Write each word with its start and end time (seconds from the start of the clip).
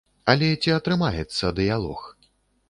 Але 0.31 0.47
ці 0.63 0.73
атрымаецца 0.77 1.53
дыялог? 1.61 2.09